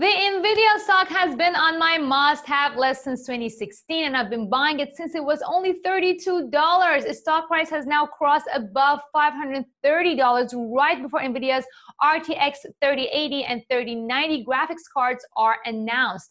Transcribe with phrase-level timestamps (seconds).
[0.00, 4.48] The Nvidia stock has been on my must have list since 2016, and I've been
[4.48, 6.50] buying it since it was only $32.
[7.04, 9.62] Its stock price has now crossed above $530
[10.74, 11.66] right before Nvidia's
[12.02, 16.30] RTX 3080 and 3090 graphics cards are announced.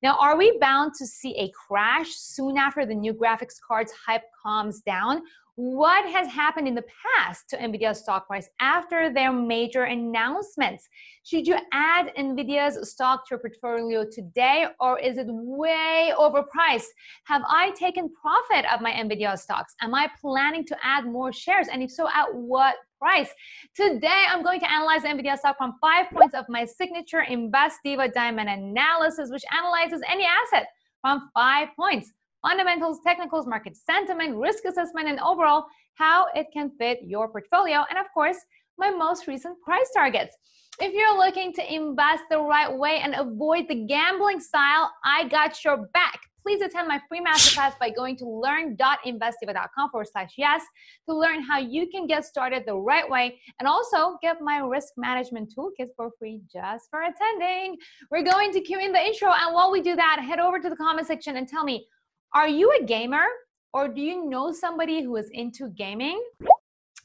[0.00, 4.22] Now, are we bound to see a crash soon after the new graphics cards hype
[4.40, 5.22] calms down?
[5.58, 10.88] What has happened in the past to NVIDIA's stock price after their major announcements.
[11.24, 16.86] Should you add NVIDIA's stock to your portfolio today or is it way overpriced?
[17.24, 19.74] Have I taken profit of my NVIDIA stocks?
[19.82, 21.66] Am I planning to add more shares?
[21.66, 23.30] And if so, at what price?
[23.74, 28.08] Today, I'm going to analyze NVIDIA stock from five points of my signature Invest Diva
[28.10, 30.68] Diamond analysis, which analyzes any asset
[31.00, 36.98] from five points fundamentals, technicals, market sentiment, risk assessment, and overall how it can fit
[37.02, 37.84] your portfolio.
[37.90, 38.38] And of course,
[38.78, 40.36] my most recent price targets.
[40.80, 45.64] If you're looking to invest the right way and avoid the gambling style, I got
[45.64, 46.20] your back.
[46.46, 50.62] Please attend my free masterclass by going to learn.investdiva.com forward slash yes
[51.06, 54.92] to learn how you can get started the right way and also get my risk
[54.96, 57.76] management toolkit for free just for attending.
[58.12, 60.70] We're going to cue in the intro, and while we do that, head over to
[60.70, 61.86] the comment section and tell me
[62.34, 63.24] are you a gamer
[63.72, 66.22] or do you know somebody who is into gaming?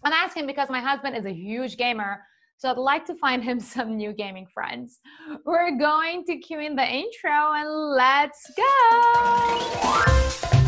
[0.03, 2.21] I'm asking because my husband is a huge gamer,
[2.57, 4.99] so I'd like to find him some new gaming friends.
[5.45, 10.62] We're going to cue in the intro and let's go.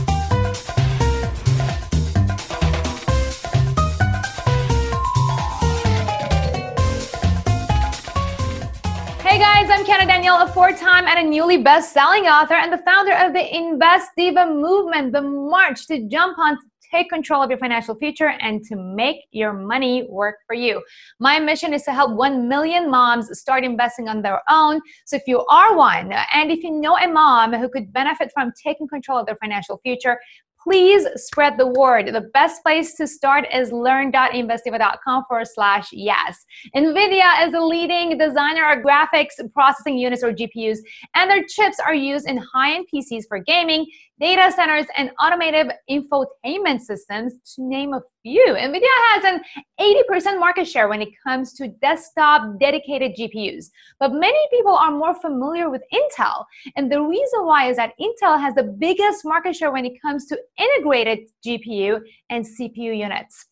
[10.03, 14.45] Danial, a four-time and a newly best-selling author and the founder of the Invest Diva
[14.45, 18.75] movement, the march to jump on to take control of your financial future and to
[18.75, 20.83] make your money work for you.
[21.19, 24.81] My mission is to help 1 million moms start investing on their own.
[25.05, 28.51] So if you are one and if you know a mom who could benefit from
[28.61, 30.19] taking control of their financial future,
[30.65, 32.07] please spread the word.
[32.07, 36.43] The best place to start is learn.investdiva.com forward slash yes.
[36.75, 40.79] NVIDIA is the leading designer of graphics processing units or GPUs,
[41.13, 43.85] and their chips are used in high-end PCs for gaming,
[44.19, 48.43] data centers, and automated infotainment systems, to name a few.
[48.43, 49.41] NVIDIA has an
[49.79, 53.65] 80% market share when it comes to desktop dedicated GPUs.
[53.99, 56.45] But many people are more familiar with Intel.
[56.75, 60.25] And the reason why is that Intel has the biggest market share when it comes
[60.25, 63.45] to integrated GPU and CPU units.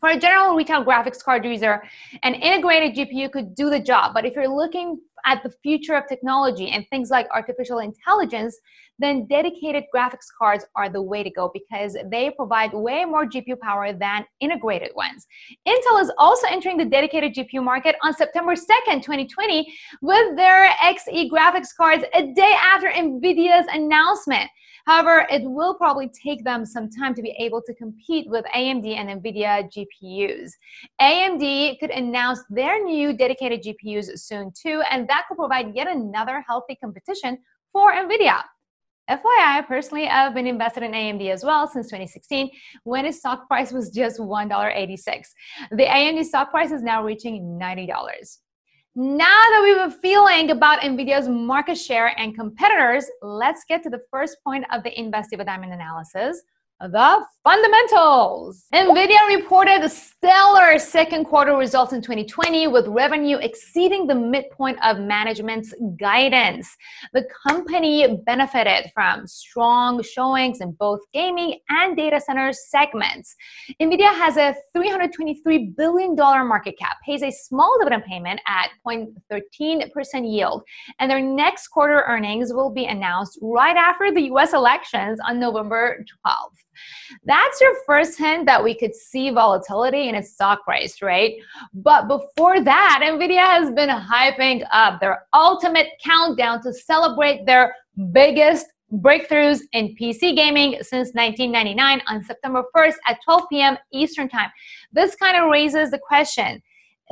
[0.00, 1.82] For a general retail graphics card user,
[2.22, 4.12] an integrated GPU could do the job.
[4.14, 8.58] But if you're looking at the future of technology and things like artificial intelligence,
[8.98, 13.58] then dedicated graphics cards are the way to go because they provide way more GPU
[13.58, 15.26] power than integrated ones.
[15.66, 21.28] Intel is also entering the dedicated GPU market on September 2nd, 2020, with their Xe
[21.28, 24.48] graphics cards a day after NVIDIA's announcement.
[24.86, 28.86] However, it will probably take them some time to be able to compete with AMD
[28.94, 30.52] and NVIDIA GPUs.
[31.00, 36.44] AMD could announce their new dedicated GPUs soon too, and that could provide yet another
[36.46, 37.38] healthy competition
[37.72, 38.42] for NVIDIA.
[39.10, 42.50] FYI, personally, I've been invested in AMD as well since 2016
[42.84, 45.26] when its stock price was just $1.86.
[45.70, 48.38] The AMD stock price is now reaching $90.
[48.96, 53.90] Now that we have a feeling about NVIDIA's market share and competitors, let's get to
[53.90, 56.42] the first point of the Invest Diva Diamond analysis,
[56.88, 58.64] the fundamentals.
[58.72, 65.74] NVIDIA reported stellar second quarter results in 2020 with revenue exceeding the midpoint of management's
[66.00, 66.74] guidance.
[67.12, 73.36] The company benefited from strong showings in both gaming and data center segments.
[73.80, 80.62] NVIDIA has a $323 billion market cap, pays a small dividend payment at 0.13% yield,
[80.98, 86.04] and their next quarter earnings will be announced right after the US elections on November
[86.26, 86.64] 12th.
[87.24, 91.34] That's your first hint that we could see volatility in its stock price, right?
[91.72, 97.74] But before that, NVIDIA has been hyping up their ultimate countdown to celebrate their
[98.12, 103.76] biggest breakthroughs in PC gaming since 1999 on September 1st at 12 p.m.
[103.92, 104.50] Eastern Time.
[104.92, 106.62] This kind of raises the question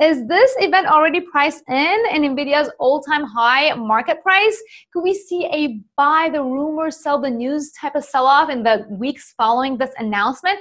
[0.01, 4.61] is this event already priced in in NVIDIA's all-time high market price?
[4.91, 8.87] Could we see a buy the rumor, sell the news type of sell-off in the
[8.89, 10.59] weeks following this announcement?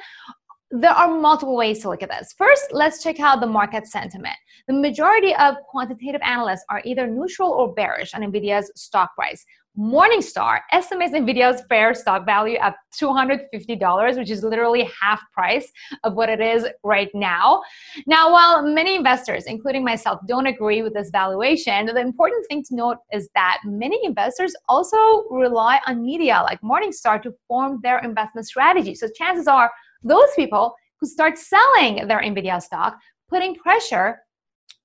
[0.73, 2.35] there are multiple ways to look at this.
[2.39, 4.35] First, let's check out the market sentiment.
[4.69, 9.45] The majority of quantitative analysts are either neutral or bearish on NVIDIA's stock price.
[9.79, 15.73] Morningstar estimates NVIDIA's fair stock value at $250, which is literally half price
[16.05, 17.63] of what it is right now.
[18.07, 22.75] Now, while many investors, including myself, don't agree with this valuation, the important thing to
[22.75, 24.97] note is that many investors also
[25.31, 28.95] rely on media like Morningstar to form their investment strategy.
[28.95, 29.73] So chances are
[30.03, 34.19] those people who start selling their NVIDIA stock, putting pressure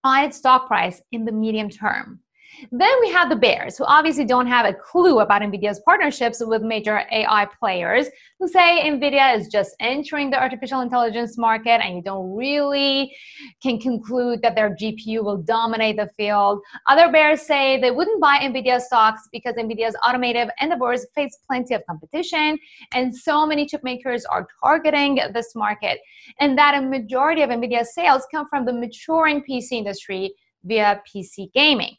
[0.05, 2.21] on its stock price in the medium term.
[2.71, 6.63] Then we have the bears, who obviously don't have a clue about NVIDIA's partnerships with
[6.63, 8.07] major AI players,
[8.39, 13.15] who say NVIDIA is just entering the artificial intelligence market and you don't really
[13.61, 16.59] can conclude that their GPU will dominate the field.
[16.87, 21.85] Other bears say they wouldn't buy NVIDIA stocks because NVIDIA's automotive endeavors face plenty of
[21.85, 22.57] competition
[22.93, 25.99] and so many chip makers are targeting this market,
[26.39, 30.33] and that a majority of NVIDIA's sales come from the maturing PC industry
[30.63, 31.95] via PC gaming.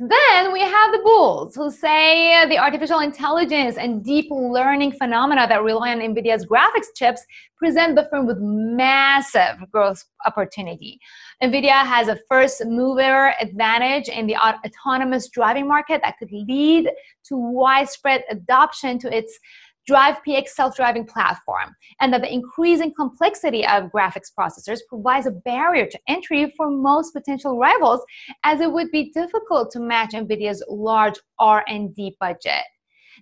[0.00, 5.62] Then we have the bulls who say the artificial intelligence and deep learning phenomena that
[5.62, 7.24] rely on NVIDIA's graphics chips
[7.56, 10.98] present the firm with massive growth opportunity.
[11.40, 16.90] NVIDIA has a first mover advantage in the autonomous driving market that could lead
[17.28, 19.38] to widespread adoption to its
[19.86, 25.86] Drive PX self-driving platform, and that the increasing complexity of graphics processors provides a barrier
[25.86, 28.00] to entry for most potential rivals,
[28.44, 32.62] as it would be difficult to match NVIDIA's large R&D budget.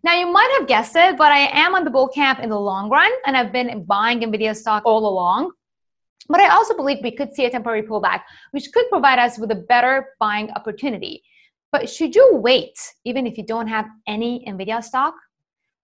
[0.04, 2.58] Now, you might have guessed it, but I am on the bull camp in the
[2.58, 5.52] long run, and I've been buying NVIDIA stock all along.
[6.28, 8.22] But I also believe we could see a temporary pullback,
[8.52, 11.22] which could provide us with a better buying opportunity.
[11.72, 15.14] But should you wait, even if you don't have any NVIDIA stock?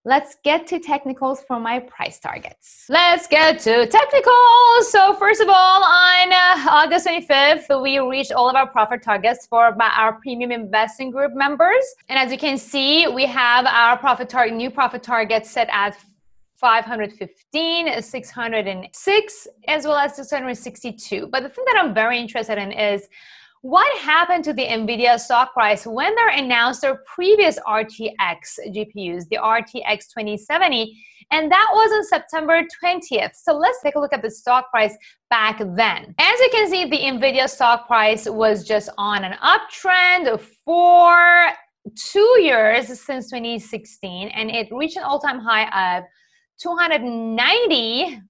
[0.08, 2.86] Let's get to technicals for my price targets.
[2.88, 4.90] Let's get to technicals.
[4.90, 9.46] So first of all, on uh, August 25th, we reached all of our profit targets
[9.46, 11.84] for our premium investing group members.
[12.08, 15.94] And as you can see, we have our profit target, new profit target set at
[16.56, 21.26] 515, 606, as well as 662.
[21.30, 23.06] But the thing that I'm very interested in is
[23.62, 29.38] what happened to the NVIDIA stock price when they announced their previous RTX GPUs, the
[29.38, 30.96] RTX 2070?
[31.30, 33.32] And that was on September 20th.
[33.34, 34.96] So let's take a look at the stock price
[35.28, 36.14] back then.
[36.18, 41.48] As you can see, the NVIDIA stock price was just on an uptrend for
[41.96, 46.04] two years since 2016, and it reached an all time high of
[46.60, 48.20] 290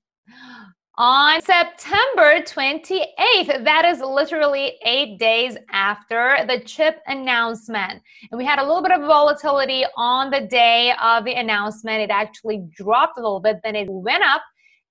[0.99, 3.65] on September 28th.
[3.65, 8.03] That is literally eight days after the chip announcement.
[8.33, 12.03] And we had a little bit of volatility on the day of the announcement.
[12.03, 14.43] It actually dropped a little bit, then it went up.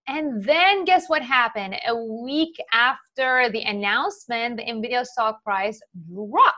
[0.07, 1.75] And then guess what happened?
[1.85, 6.55] A week after the announcement, the Nvidia stock price dropped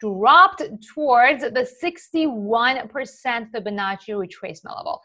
[0.00, 0.62] dropped
[0.94, 2.90] towards the 61%
[3.50, 5.00] Fibonacci retracement level.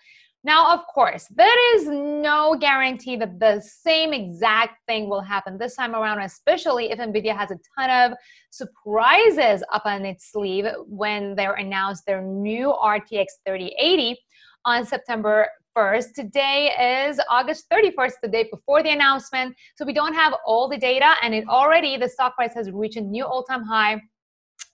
[0.46, 5.76] Now, of course, there is no guarantee that the same exact thing will happen this
[5.76, 8.16] time around, especially if NVIDIA has a ton of
[8.52, 14.20] surprises up on its sleeve when they announce their new RTX 3080
[14.66, 16.14] on September 1st.
[16.14, 19.56] Today is August 31st, the day before the announcement.
[19.78, 22.98] So we don't have all the data, and it already the stock price has reached
[22.98, 24.00] a new all-time high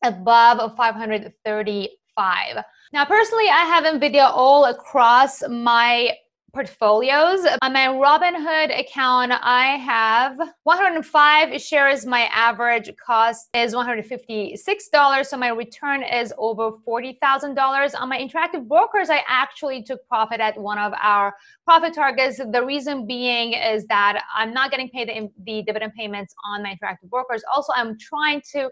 [0.04, 2.58] above 535.
[2.94, 6.12] Now, personally, I have NVIDIA all across my
[6.54, 7.40] portfolios.
[7.62, 12.06] On my Robinhood account, I have 105 shares.
[12.06, 15.26] My average cost is $156.
[15.26, 17.94] So my return is over $40,000.
[17.98, 21.34] On my interactive brokers, I actually took profit at one of our
[21.64, 22.42] profit targets.
[22.52, 26.76] The reason being is that I'm not getting paid the, the dividend payments on my
[26.76, 27.42] interactive brokers.
[27.56, 28.70] Also, I'm trying to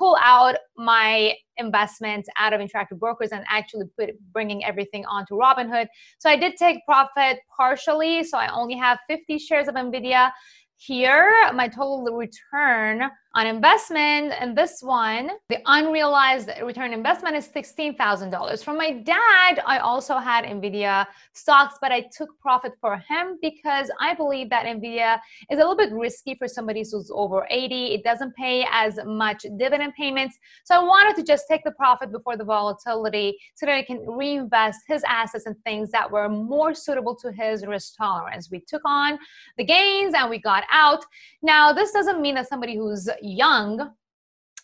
[0.00, 5.88] pull out my investments out of interactive brokers and actually put bringing everything onto Robinhood.
[6.18, 8.24] So I did take profit partially.
[8.24, 10.30] So I only have 50 shares of Nvidia
[10.78, 11.30] here.
[11.54, 18.76] My total return on investment and this one the unrealized return investment is $16000 from
[18.76, 24.14] my dad i also had nvidia stocks but i took profit for him because i
[24.14, 25.18] believe that nvidia
[25.48, 29.46] is a little bit risky for somebody who's over 80 it doesn't pay as much
[29.56, 30.36] dividend payments.
[30.64, 34.04] So i wanted to just take the profit before the volatility so that i can
[34.08, 38.50] reinvest his assets and things that were more suitable to his risk tolerance.
[38.50, 39.18] We took on
[39.56, 41.04] the gains and we got out.
[41.42, 43.90] Now this doesn't mean that somebody who's young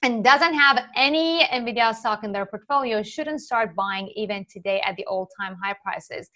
[0.02, 4.96] and doesn't have any Nvidia stock in their portfolio shouldn't start buying even today at
[4.96, 6.30] the all-time high prices.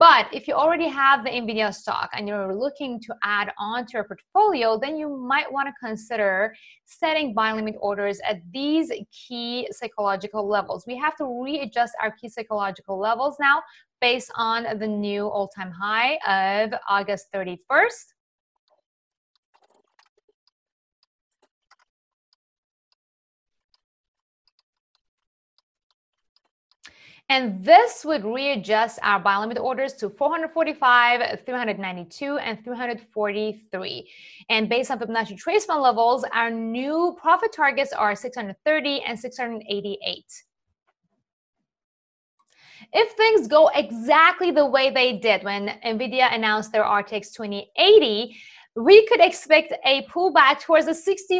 [0.00, 3.92] But if you already have the NVIDIA stock and you're looking to add on to
[3.98, 6.54] your portfolio, then you might want to consider
[6.86, 10.84] setting buy limit orders at these key psychological levels.
[10.86, 13.62] We have to readjust our key psychological levels now
[14.00, 18.14] based on the new all time high of August 31st.
[27.30, 34.10] And this would readjust our buy limit orders to 445, 392, and 343.
[34.48, 40.24] And based on Fibonacci retracement levels, our new profit targets are 630 and 688.
[42.92, 48.36] If things go exactly the way they did when NVIDIA announced their RTX 2080,
[48.76, 51.34] we could expect a pullback towards the 61%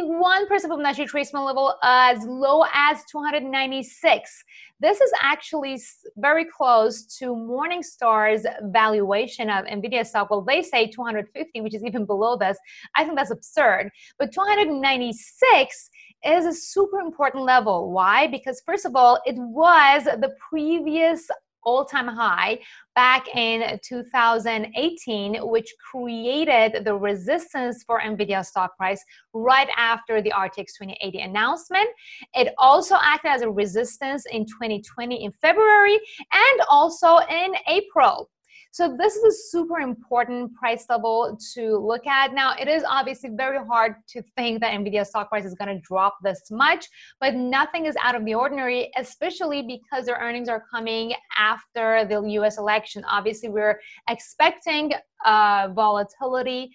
[0.49, 4.43] Fibonacci retracement level as low as 296.
[4.81, 5.79] This is actually
[6.17, 10.29] very close to Morningstar's valuation of Nvidia stock.
[10.29, 12.57] Well, they say 250, which is even below this.
[12.95, 13.91] I think that's absurd.
[14.19, 15.89] But 296
[16.25, 17.91] is a super important level.
[17.91, 18.27] Why?
[18.27, 21.29] Because first of all, it was the previous
[21.63, 22.59] all-time high
[22.95, 29.03] back in 2018 which created the resistance for nvidia stock price
[29.33, 31.87] right after the rtx 2080 announcement.
[32.33, 35.99] It also acted as a resistance in 2020 in february
[36.33, 38.29] and also in april
[38.71, 42.33] so this is a super important price level to look at.
[42.33, 45.81] Now, it is obviously very hard to think that Nvidia stock price is going to
[45.81, 46.87] drop this much,
[47.19, 52.21] but nothing is out of the ordinary, especially because their earnings are coming after the
[52.41, 53.03] US election.
[53.05, 54.93] Obviously, we're expecting
[55.25, 56.71] uh, volatility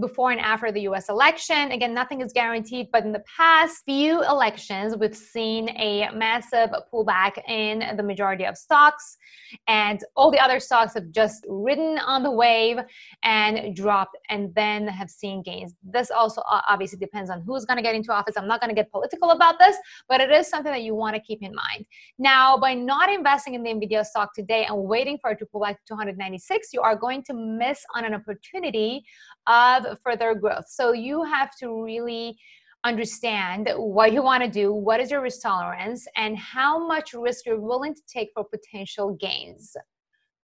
[0.00, 1.72] before and after the US election.
[1.72, 7.38] Again, nothing is guaranteed, but in the past few elections, we've seen a massive pullback
[7.48, 9.16] in the majority of stocks,
[9.66, 12.78] and all the other stocks have just ridden on the wave
[13.22, 15.74] and dropped and then have seen gains.
[15.82, 18.36] This also obviously depends on who's going to get into office.
[18.36, 19.76] I'm not going to get political about this,
[20.08, 21.86] but it is something that you want to keep in mind.
[22.18, 25.62] Now, by not investing in the Nvidia stock today and waiting for it to pull
[25.62, 29.04] back to 296, you are going to miss on an opportunity
[29.46, 30.68] of further growth.
[30.68, 32.38] So you have to really
[32.84, 37.46] understand what you want to do, what is your risk tolerance, and how much risk
[37.46, 39.76] you're willing to take for potential gains.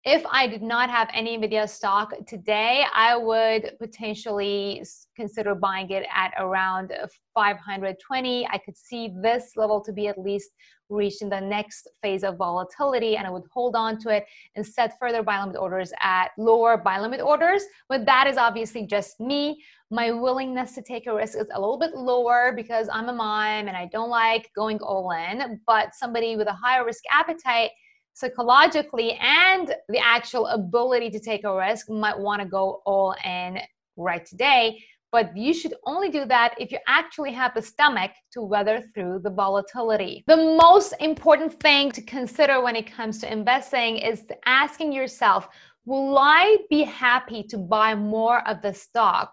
[0.10, 4.82] If I did not have any Nvidia stock today, I would potentially
[5.18, 6.94] consider buying it at around
[7.36, 8.48] 520.
[8.48, 10.52] I could see this level to be at least
[10.88, 14.66] reached in the next phase of volatility, and I would hold on to it and
[14.66, 17.64] set further buy limit orders at lower buy limit orders.
[17.90, 19.62] But that is obviously just me.
[19.92, 23.68] My willingness to take a risk is a little bit lower because I'm a mom
[23.68, 25.60] and I don't like going all in.
[25.68, 27.72] But somebody with a higher risk appetite
[28.18, 33.60] psychologically and the actual ability to take a risk might want to go all in
[33.96, 34.80] right today
[35.12, 39.20] but you should only do that if you actually have the stomach to weather through
[39.24, 40.24] the volatility.
[40.28, 45.48] The most important thing to consider when it comes to investing is asking yourself,
[45.86, 49.32] will I be happy to buy more of the stock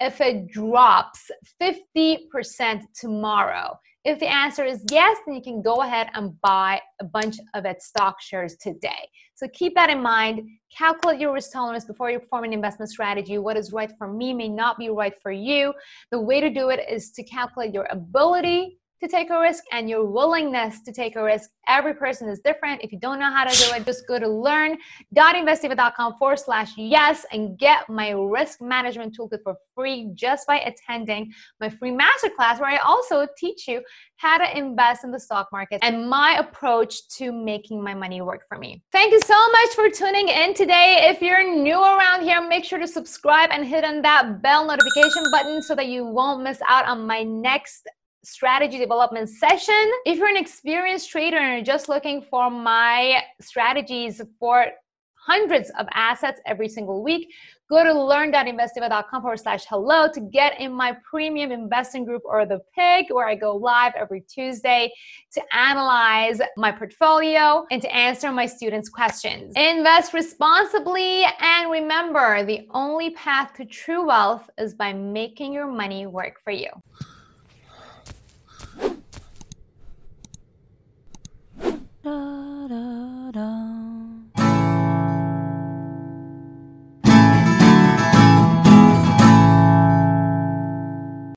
[0.00, 3.78] if it drops 50% tomorrow?
[4.04, 7.66] If the answer is yes, then you can go ahead and buy a bunch of
[7.66, 9.08] its stock shares today.
[9.34, 10.48] So keep that in mind.
[10.76, 13.36] Calculate your risk tolerance before you form an investment strategy.
[13.36, 15.74] What is right for me may not be right for you.
[16.10, 19.88] The way to do it is to calculate your ability to take a risk and
[19.88, 21.50] your willingness to take a risk.
[21.66, 22.82] Every person is different.
[22.82, 27.24] If you don't know how to do it, just go to learn.investdiva.com forward slash yes
[27.32, 32.70] and get my risk management toolkit for free just by attending my free masterclass where
[32.70, 33.82] I also teach you
[34.16, 38.42] how to invest in the stock market and my approach to making my money work
[38.48, 38.82] for me.
[38.92, 41.08] Thank you so much for tuning in today.
[41.10, 45.22] If you're new around here, make sure to subscribe and hit on that bell notification
[45.32, 47.88] button so that you won't miss out on my next
[48.24, 49.90] strategy development session.
[50.04, 54.66] If you're an experienced trader and you're just looking for my strategies for
[55.14, 57.32] hundreds of assets every single week,
[57.68, 62.60] go to learn.investdiva.com forward slash hello to get in my premium investing group or the
[62.74, 64.90] pig where I go live every Tuesday
[65.32, 69.52] to analyze my portfolio and to answer my students' questions.
[69.56, 76.06] Invest responsibly and remember the only path to true wealth is by making your money
[76.06, 76.70] work for you.
[82.02, 83.89] da da da.